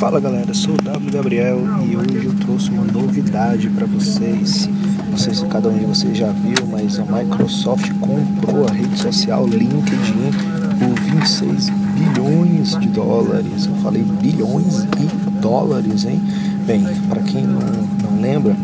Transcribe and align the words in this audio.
Fala 0.00 0.18
galera, 0.18 0.54
sou 0.54 0.72
o 0.72 0.82
W 0.82 1.10
Gabriel 1.12 1.58
e 1.86 1.94
hoje 1.94 2.24
eu 2.24 2.34
trouxe 2.36 2.70
uma 2.70 2.84
novidade 2.84 3.68
para 3.68 3.84
vocês. 3.84 4.66
Não 5.10 5.18
sei 5.18 5.34
se 5.34 5.44
cada 5.44 5.68
um 5.68 5.78
de 5.78 5.84
vocês 5.84 6.16
já 6.16 6.32
viu, 6.32 6.56
mas 6.70 6.98
a 6.98 7.04
Microsoft 7.04 7.92
comprou 8.00 8.66
a 8.66 8.72
rede 8.72 8.98
social 8.98 9.46
LinkedIn 9.46 10.30
por 10.78 10.98
26 11.18 11.68
bilhões 11.68 12.78
de 12.78 12.88
dólares. 12.88 13.66
Eu 13.66 13.74
falei 13.82 14.02
bilhões 14.02 14.84
e 14.84 15.30
dólares, 15.38 16.06
hein? 16.06 16.18
Bem, 16.66 16.82
para 17.06 17.20
quem 17.20 17.46
não, 17.46 17.60
não 17.60 18.22
lembra, 18.22 18.56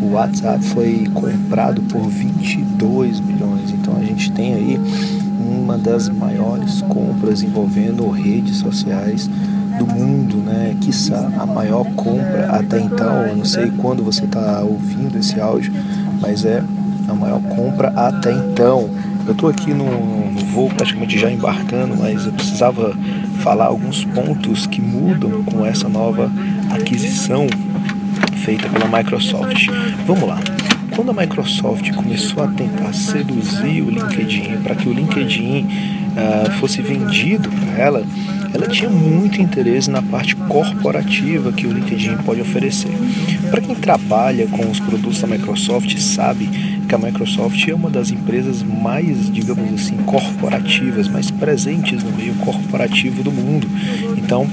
o 0.00 0.12
WhatsApp 0.12 0.64
foi 0.64 1.10
comprado 1.12 1.82
por 1.82 2.08
22 2.08 3.18
bilhões. 3.18 3.72
Então 3.72 3.96
a 3.96 4.04
gente 4.04 4.30
tem 4.30 4.54
aí 4.54 4.80
uma 5.40 5.76
das 5.76 6.08
maiores 6.08 6.82
compras 6.82 7.42
envolvendo 7.42 8.08
redes 8.10 8.58
sociais 8.58 9.28
do 9.78 9.86
mundo, 9.86 10.36
né? 10.36 10.76
Quiçá 10.80 11.30
a 11.38 11.46
maior 11.46 11.84
compra 11.94 12.46
até 12.50 12.80
então. 12.80 13.26
Eu 13.26 13.36
não 13.36 13.44
sei 13.44 13.70
quando 13.70 14.02
você 14.02 14.24
está 14.24 14.60
ouvindo 14.60 15.18
esse 15.18 15.40
áudio, 15.40 15.72
mas 16.20 16.44
é 16.44 16.62
a 17.08 17.14
maior 17.14 17.40
compra 17.40 17.88
até 17.96 18.32
então. 18.32 18.90
Eu 19.26 19.32
estou 19.32 19.48
aqui 19.48 19.72
no, 19.72 20.30
no, 20.30 20.40
voo 20.46 20.68
praticamente 20.68 21.18
já 21.18 21.30
embarcando, 21.30 21.96
mas 21.96 22.26
eu 22.26 22.32
precisava 22.32 22.94
falar 23.40 23.66
alguns 23.66 24.04
pontos 24.04 24.66
que 24.66 24.80
mudam 24.80 25.42
com 25.44 25.64
essa 25.64 25.88
nova 25.88 26.30
aquisição 26.70 27.46
feita 28.44 28.68
pela 28.68 28.86
Microsoft. 28.86 29.68
Vamos 30.06 30.28
lá. 30.28 30.38
Quando 30.94 31.10
a 31.10 31.14
Microsoft 31.14 31.92
começou 31.94 32.44
a 32.44 32.48
tentar 32.48 32.92
seduzir 32.92 33.82
o 33.82 33.90
LinkedIn 33.90 34.58
para 34.62 34.74
que 34.76 34.88
o 34.88 34.92
LinkedIn 34.92 35.66
uh, 36.14 36.50
fosse 36.60 36.80
vendido 36.80 37.48
para 37.50 37.82
ela, 37.82 38.04
ela 38.52 38.68
tinha 38.68 38.88
muito 38.88 39.42
interesse 39.42 39.90
na 39.90 40.00
parte 40.00 40.36
corporativa 40.36 41.52
que 41.52 41.66
o 41.66 41.72
LinkedIn 41.72 42.18
pode 42.18 42.40
oferecer. 42.40 42.92
Para 43.50 43.60
quem 43.60 43.74
trabalha 43.74 44.46
com 44.46 44.70
os 44.70 44.78
produtos 44.78 45.20
da 45.20 45.26
Microsoft, 45.26 45.96
sabe 45.98 46.46
que 46.88 46.94
a 46.94 46.98
Microsoft 46.98 47.68
é 47.68 47.74
uma 47.74 47.90
das 47.90 48.10
empresas 48.10 48.62
mais, 48.62 49.32
digamos 49.32 49.72
assim, 49.74 49.96
corporativas, 50.04 51.08
mais 51.08 51.30
presentes 51.30 52.02
no 52.04 52.12
meio 52.12 52.34
corporativo 52.34 53.22
do 53.24 53.32
mundo. 53.32 53.66
Então, 54.16 54.48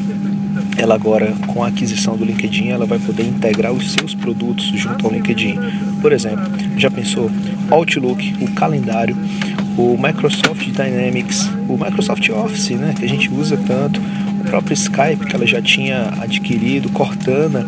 ela 0.78 0.96
agora 0.96 1.34
com 1.48 1.64
a 1.64 1.68
aquisição 1.68 2.18
do 2.18 2.26
LinkedIn 2.26 2.70
ela 2.70 2.86
vai 2.86 3.00
poder 3.00 3.24
integrar 3.24 3.72
os 3.72 3.92
seus 3.92 4.16
produtos 4.16 4.66
junto 4.66 5.06
ao 5.06 5.14
LinkedIn. 5.14 5.60
Por 6.02 6.12
exemplo, 6.12 6.44
já 6.78 6.90
pensou 6.90 7.30
Outlook, 7.70 8.36
o 8.42 8.52
calendário, 8.52 9.16
o 9.78 9.98
Microsoft 9.98 10.68
Dynamics, 10.70 11.50
o 11.68 11.78
Microsoft 11.78 12.28
Office, 12.30 12.72
né, 12.72 12.94
que 12.98 13.06
a 13.06 13.10
gente 13.10 13.32
usa 13.32 13.58
tanto, 13.58 14.02
o 14.40 14.44
próprio 14.44 14.74
Skype 14.74 15.26
que 15.26 15.36
ela 15.36 15.46
já 15.46 15.62
tinha 15.62 16.12
adquirido, 16.20 16.90
Cortana, 16.90 17.66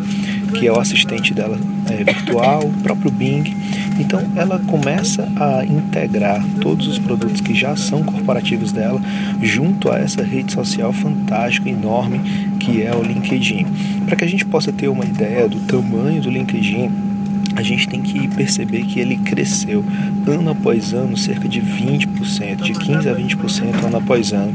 que 0.54 0.66
é 0.66 0.72
o 0.72 0.78
assistente 0.78 1.32
dela 1.32 1.58
é, 1.90 2.04
virtual, 2.04 2.64
o 2.64 2.72
próprio 2.82 3.10
Bing. 3.10 3.56
Então 3.98 4.20
ela 4.34 4.58
começa 4.58 5.28
a 5.36 5.64
integrar 5.64 6.44
todos 6.60 6.86
os 6.86 6.98
produtos 6.98 7.40
que 7.40 7.54
já 7.54 7.76
são 7.76 8.02
corporativos 8.02 8.72
dela 8.72 9.00
junto 9.40 9.90
a 9.90 9.98
essa 9.98 10.22
rede 10.22 10.52
social 10.52 10.92
fantástica, 10.92 11.68
enorme 11.68 12.20
que 12.58 12.82
é 12.82 12.94
o 12.94 13.02
LinkedIn. 13.02 13.66
Para 14.06 14.16
que 14.16 14.24
a 14.24 14.28
gente 14.28 14.44
possa 14.44 14.72
ter 14.72 14.88
uma 14.88 15.04
ideia 15.04 15.48
do 15.48 15.60
tamanho 15.60 16.20
do 16.20 16.30
LinkedIn, 16.30 17.13
a 17.56 17.62
gente 17.62 17.88
tem 17.88 18.00
que 18.00 18.28
perceber 18.28 18.82
que 18.84 19.00
ele 19.00 19.16
cresceu 19.16 19.84
ano 20.26 20.50
após 20.50 20.92
ano 20.92 21.16
cerca 21.16 21.48
de 21.48 21.60
20%, 21.60 22.56
de 22.62 22.72
15 22.72 23.08
a 23.08 23.14
20% 23.14 23.84
ano 23.84 23.96
após 23.96 24.32
ano. 24.32 24.52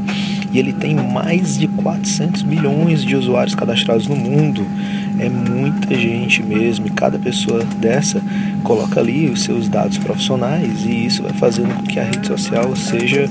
E 0.52 0.58
ele 0.58 0.72
tem 0.72 0.94
mais 0.94 1.58
de 1.58 1.68
400 1.68 2.42
milhões 2.42 3.02
de 3.02 3.16
usuários 3.16 3.54
cadastrados 3.54 4.06
no 4.06 4.16
mundo. 4.16 4.66
É 5.18 5.28
muita 5.28 5.94
gente 5.94 6.42
mesmo, 6.42 6.86
e 6.86 6.90
cada 6.90 7.18
pessoa 7.18 7.62
dessa 7.78 8.22
coloca 8.62 9.00
ali 9.00 9.28
os 9.28 9.42
seus 9.42 9.68
dados 9.68 9.98
profissionais 9.98 10.84
e 10.84 11.06
isso 11.06 11.22
vai 11.22 11.32
fazendo 11.32 11.74
com 11.74 11.82
que 11.82 11.98
a 11.98 12.04
rede 12.04 12.26
social 12.26 12.74
seja 12.74 13.28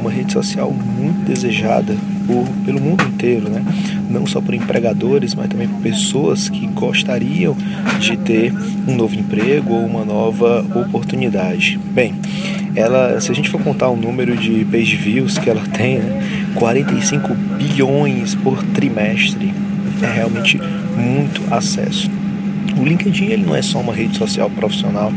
uma 0.00 0.10
rede 0.10 0.32
social 0.32 0.72
muito 0.72 1.24
desejada 1.24 1.96
por, 2.26 2.46
pelo 2.64 2.80
mundo 2.80 3.04
inteiro, 3.04 3.48
né? 3.48 3.62
não 4.12 4.26
só 4.26 4.40
por 4.40 4.54
empregadores, 4.54 5.34
mas 5.34 5.48
também 5.48 5.66
por 5.66 5.80
pessoas 5.80 6.48
que 6.48 6.66
gostariam 6.68 7.56
de 7.98 8.16
ter 8.16 8.52
um 8.86 8.94
novo 8.94 9.14
emprego 9.14 9.72
ou 9.72 9.86
uma 9.86 10.04
nova 10.04 10.64
oportunidade. 10.74 11.78
Bem, 11.92 12.14
ela, 12.74 13.20
se 13.20 13.30
a 13.30 13.34
gente 13.34 13.48
for 13.48 13.60
contar 13.60 13.88
o 13.88 13.96
número 13.96 14.36
de 14.36 14.64
page 14.66 14.96
views 14.96 15.38
que 15.38 15.48
ela 15.48 15.62
tem, 15.68 15.98
né, 15.98 16.52
45 16.54 17.34
bilhões 17.34 18.34
por 18.34 18.62
trimestre, 18.62 19.52
é 20.02 20.12
realmente 20.12 20.60
muito 20.96 21.42
acesso. 21.52 22.10
O 22.76 22.84
LinkedIn 22.84 23.26
ele 23.26 23.44
não 23.44 23.54
é 23.54 23.62
só 23.62 23.80
uma 23.80 23.92
rede 23.92 24.16
social 24.16 24.48
profissional 24.48 25.12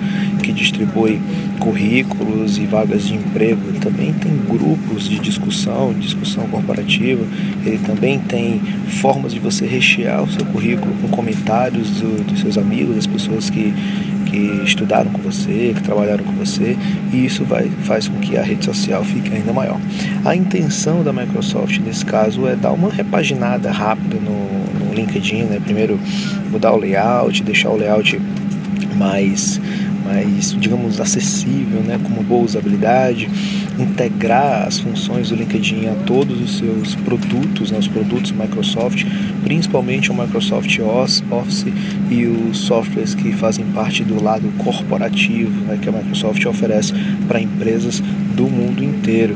que 0.46 0.54
distribui 0.54 1.20
currículos 1.60 2.60
e 2.60 2.66
vagas 2.66 3.08
de 3.08 3.16
emprego, 3.16 3.62
ele 3.68 3.80
também 3.80 4.14
tem 4.14 4.32
grupos 4.48 5.10
de 5.10 5.18
discussão, 5.18 5.92
discussão 5.94 6.48
corporativa, 6.48 7.26
ele 7.66 7.80
também 7.80 8.20
tem 8.20 8.62
formas 9.02 9.34
de 9.34 9.40
você 9.40 9.66
rechear 9.66 10.22
o 10.22 10.32
seu 10.32 10.46
currículo 10.46 10.94
com 11.02 11.08
comentários 11.08 11.90
do, 11.90 12.24
dos 12.24 12.42
seus 12.42 12.60
amigos, 12.60 12.96
das 12.96 13.08
pessoas 13.08 13.50
que, 13.50 13.74
que 14.28 14.38
estudaram 14.64 15.10
com 15.10 15.20
você, 15.20 15.74
que 15.76 15.82
trabalharam 15.82 16.24
com 16.24 16.34
você, 16.34 16.78
e 17.12 17.26
isso 17.26 17.44
vai, 17.44 17.68
faz 17.84 18.08
com 18.08 18.20
que 18.20 18.38
a 18.38 18.44
rede 18.44 18.66
social 18.66 19.04
fique 19.04 19.34
ainda 19.34 19.52
maior. 19.52 19.80
A 20.24 20.36
intenção 20.36 21.04
da 21.04 21.12
Microsoft 21.12 21.80
nesse 21.80 22.06
caso 22.06 22.48
é 22.48 22.56
dar 22.56 22.72
uma 22.72 22.92
repaginada 22.92 23.72
rápida 23.72 24.18
no, 24.18 24.86
no 24.86 24.94
LinkedIn, 24.94 25.46
né? 25.46 25.60
primeiro 25.64 26.00
mudar 26.52 26.74
o 26.74 26.78
layout, 26.78 27.42
deixar 27.42 27.72
o 27.72 27.78
layout 27.78 28.22
mais 28.96 29.60
mais, 30.06 30.56
digamos, 30.58 31.02
acessível, 31.02 31.82
né, 31.82 32.00
com 32.02 32.10
uma 32.10 32.22
boa 32.22 32.46
usabilidade, 32.46 33.28
integrar 33.80 34.68
as 34.68 34.80
funções 34.80 35.30
do 35.30 35.36
LinkedIn 35.36 35.88
a 35.88 35.96
todos 36.06 36.40
os 36.40 36.60
seus 36.60 36.94
produtos, 36.96 37.72
né, 37.72 37.80
os 37.80 37.88
produtos 37.88 38.32
Microsoft, 38.32 39.04
principalmente 39.44 40.12
o 40.12 40.14
Microsoft 40.14 40.78
Office 40.80 41.66
e 42.12 42.26
os 42.26 42.60
softwares 42.60 43.16
que 43.16 43.32
fazem 43.34 43.66
parte 43.74 44.04
do 44.04 44.24
lado 44.24 44.48
corporativo, 44.60 45.66
né, 45.66 45.80
que 45.82 45.90
a 45.90 45.92
Microsoft 45.92 46.46
oferece 46.46 46.94
para 47.28 47.42
empresas 47.42 48.02
do 48.36 48.48
mundo 48.48 48.84
inteiro. 48.84 49.36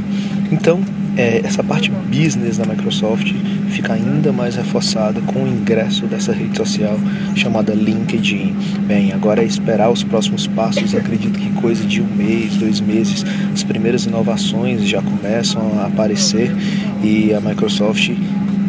Então, 0.52 0.82
é, 1.20 1.42
essa 1.44 1.62
parte 1.62 1.92
business 1.92 2.58
da 2.58 2.66
Microsoft 2.66 3.34
fica 3.72 3.94
ainda 3.94 4.32
mais 4.32 4.56
reforçada 4.56 5.20
com 5.20 5.44
o 5.44 5.48
ingresso 5.48 6.06
dessa 6.06 6.32
rede 6.32 6.56
social 6.56 6.98
chamada 7.36 7.74
LinkedIn. 7.74 8.56
Bem, 8.88 9.12
agora 9.12 9.42
é 9.42 9.46
esperar 9.46 9.90
os 9.92 10.02
próximos 10.02 10.48
passos. 10.48 10.96
Acredito 10.96 11.38
que 11.38 11.50
coisa 11.62 11.84
de 11.84 12.02
um 12.02 12.08
mês, 12.16 12.56
dois 12.56 12.80
meses, 12.80 13.26
as 13.54 13.64
primeiras 13.64 14.06
inovações 14.06 14.88
já 14.88 15.02
começam 15.02 15.78
a 15.80 15.88
aparecer 15.88 16.56
e 17.04 17.34
a 17.34 17.42
Microsoft 17.42 18.12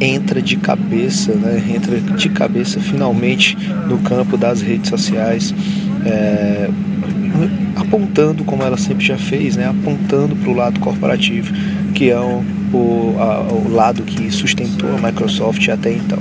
entra 0.00 0.42
de 0.42 0.56
cabeça, 0.56 1.32
né? 1.34 1.62
entra 1.72 2.00
de 2.00 2.28
cabeça 2.30 2.80
finalmente 2.80 3.56
no 3.86 3.98
campo 3.98 4.36
das 4.36 4.60
redes 4.60 4.90
sociais. 4.90 5.54
É, 6.04 6.68
apontando 7.76 8.44
como 8.44 8.62
ela 8.62 8.76
sempre 8.76 9.04
já 9.04 9.16
fez, 9.16 9.56
né, 9.56 9.66
apontando 9.66 10.34
para 10.36 10.50
o 10.50 10.54
lado 10.54 10.80
corporativo, 10.80 11.52
que 11.94 12.10
é 12.10 12.18
o, 12.18 12.42
o, 12.72 13.16
a, 13.18 13.40
o, 13.52 13.72
lado 13.72 14.02
que 14.02 14.30
sustentou 14.30 14.88
a 14.96 15.06
Microsoft 15.06 15.68
até 15.68 15.92
então. 15.92 16.18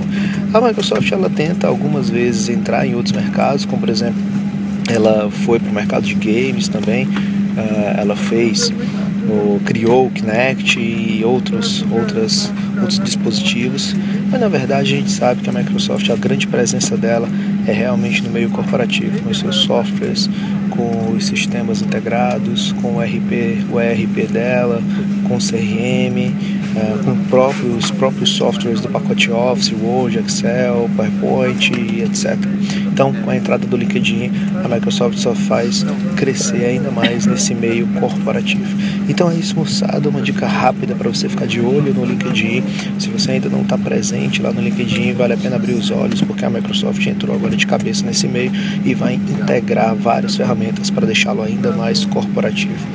A 0.54 0.62
Microsoft 0.62 1.12
ela 1.12 1.30
tenta 1.30 1.68
algumas 1.68 2.10
vezes 2.10 2.50
entrar 2.50 2.86
em 2.86 2.96
outros 2.96 3.16
mercados, 3.16 3.66
como 3.66 3.82
por 3.82 3.90
exemplo, 3.90 4.22
ela 4.90 5.30
foi 5.30 5.60
para 5.60 5.70
o 5.70 5.74
mercado 5.74 6.04
de 6.04 6.16
games 6.16 6.68
também, 6.68 7.06
uh, 7.06 8.00
ela 8.00 8.16
fez 8.16 8.72
criou 9.66 10.08
o 10.08 10.12
Kinect 10.12 10.80
e 10.80 11.24
outros, 11.24 11.86
outras, 11.92 12.52
outros 12.80 13.00
dispositivos, 13.00 13.96
mas 14.30 14.40
na 14.40 14.48
verdade 14.48 14.94
a 14.94 14.98
gente 14.98 15.12
sabe 15.12 15.42
que 15.42 15.50
a 15.50 15.54
Microsoft, 15.54 16.10
a 16.10 16.16
grande 16.16 16.48
presença 16.48 16.98
dela 16.98 17.28
é 17.70 17.74
realmente 17.74 18.24
no 18.24 18.32
meio 18.32 18.50
corporativo, 18.50 19.22
com 19.22 19.30
os 19.30 19.40
seus 19.40 19.58
softwares, 19.58 20.30
com 20.70 21.12
os 21.12 21.26
sistemas 21.26 21.82
integrados, 21.82 22.72
com 22.74 22.96
o 22.96 23.02
RP, 23.02 23.64
o 23.72 23.80
ERP 23.80 24.28
dela, 24.28 24.82
com 25.28 25.36
o 25.36 25.40
CRM, 25.40 26.34
é, 26.76 27.04
com 27.04 27.16
próprios, 27.26 27.86
os 27.86 27.92
próprios 27.92 28.30
softwares 28.32 28.82
do 28.82 28.90
pacote 28.90 29.32
Office, 29.32 29.74
Word, 29.82 30.20
Excel, 30.20 30.90
PowerPoint, 30.96 31.72
etc. 32.02 32.38
Então, 32.92 33.14
com 33.14 33.30
a 33.30 33.36
entrada 33.36 33.66
do 33.66 33.78
LinkedIn, 33.78 34.32
a 34.64 34.68
Microsoft 34.68 35.18
só 35.18 35.34
faz 35.34 35.86
crescer 36.16 36.66
ainda 36.66 36.92
mais 36.92 37.26
nesse 37.26 37.56
meio 37.56 37.88
corporativo. 38.00 38.78
Então 39.08 39.32
é 39.32 39.36
isso, 39.36 39.56
moçada, 39.56 40.08
uma 40.10 40.22
dica 40.22 40.46
rápida 40.46 40.94
para 40.94 41.10
você 41.10 41.28
ficar 41.28 41.48
de 41.48 41.60
olho 41.60 41.94
no 41.94 42.06
LinkedIn. 42.06 42.64
Se 43.00 43.10
você 43.10 43.32
ainda 43.32 43.50
não 43.50 43.62
está 43.62 43.78
presente 43.78 44.42
lá 44.42 44.52
no 44.52 44.62
LinkedIn, 44.62 45.14
vale 45.14 45.34
a 45.34 45.38
pena 45.38 45.56
abrir 45.56 45.74
os 45.74 45.90
olhos, 45.90 46.22
porque 46.22 46.46
a 46.46 46.50
Microsoft 46.50 47.06
entrou 47.08 47.36
agora 47.36 47.56
de 47.56 47.66
cabeça 47.66 48.06
nesse 48.06 48.28
meio 48.28 48.52
e 48.86 48.94
vai 48.94 49.16
integrar 49.16 49.96
várias 49.96 50.36
ferramentas 50.36 50.90
para 50.90 51.06
deixá-lo 51.06 51.42
ainda 51.42 51.72
mais 51.72 52.06
corporativo. 52.06 52.86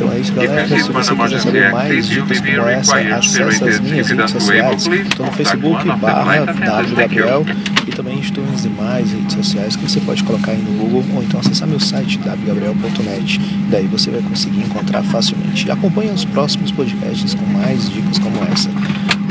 Então 0.00 0.12
é 0.14 0.18
isso, 0.18 0.32
galera. 0.32 0.66
Se 0.66 0.92
você 0.92 1.14
quiser 1.14 1.40
saber 1.40 1.72
mais 1.72 2.08
dicas 2.08 2.40
como 2.40 2.68
essa, 2.68 2.96
acesse 2.96 3.64
as 3.64 3.80
minhas 3.80 4.08
redes 4.08 4.30
sociais. 4.30 4.86
Estou 4.86 5.26
no 5.26 5.32
Facebook, 5.32 5.84
barra 5.98 6.42
wgabriel, 6.42 7.44
e 7.86 7.90
também 7.90 8.18
estou 8.18 8.42
nas 8.46 8.62
demais 8.62 9.12
redes 9.12 9.34
sociais 9.34 9.76
que 9.76 9.82
você 9.82 10.00
pode 10.00 10.24
colocar 10.24 10.52
aí 10.52 10.58
no 10.58 10.72
Google 10.72 11.04
ou 11.16 11.22
então 11.22 11.38
acessar 11.40 11.68
meu 11.68 11.78
site 11.78 12.18
wgabriel.net. 12.18 13.38
Daí 13.70 13.86
você 13.88 14.10
vai 14.10 14.22
conseguir 14.22 14.60
encontrar 14.60 15.02
facilmente. 15.02 15.66
E 15.66 15.70
acompanhe 15.70 16.10
os 16.10 16.24
próximos 16.24 16.72
podcasts 16.72 17.34
com 17.34 17.44
mais 17.44 17.90
dicas 17.90 18.18
como 18.18 18.42
essa. 18.50 18.70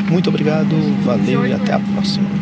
Muito 0.07 0.29
obrigado, 0.29 0.75
valeu 1.03 1.47
e 1.47 1.53
até 1.53 1.73
a 1.73 1.79
próxima. 1.79 2.38